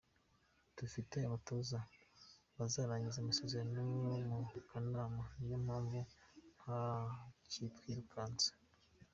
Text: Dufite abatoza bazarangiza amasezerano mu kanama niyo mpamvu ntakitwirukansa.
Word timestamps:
Dufite 0.77 1.17
abatoza 1.27 1.79
bazarangiza 2.57 3.17
amasezerano 3.19 3.79
mu 4.27 4.39
kanama 4.69 5.23
niyo 5.37 5.57
mpamvu 5.65 5.99
ntakitwirukansa. 6.63 8.51